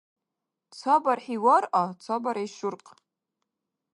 [0.77, 2.91] Ца бархӀи— варъа, ца бархӀи— шуркь.